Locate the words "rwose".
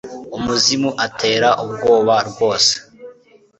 2.29-2.73